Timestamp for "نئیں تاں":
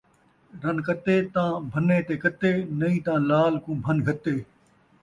2.79-3.19